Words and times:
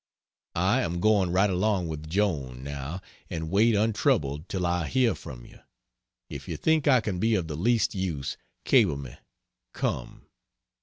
I 0.73 0.81
am 0.81 0.99
going 0.99 1.31
right 1.31 1.47
along 1.51 1.87
with 1.87 2.09
Joan, 2.09 2.63
now, 2.63 3.01
and 3.29 3.51
wait 3.51 3.75
untroubled 3.75 4.49
till 4.49 4.65
I 4.65 4.87
hear 4.87 5.13
from 5.13 5.45
you. 5.45 5.59
If 6.27 6.47
you 6.47 6.57
think 6.57 6.87
I 6.87 7.01
can 7.01 7.19
be 7.19 7.35
of 7.35 7.47
the 7.47 7.55
least 7.55 7.93
use, 7.93 8.35
cable 8.65 8.97
me 8.97 9.15
"Come." 9.73 10.25